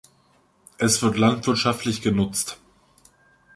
Es 0.79 1.03
wird 1.03 1.19
landwirtschaftlich 1.19 2.01
genutzt. 2.01 2.57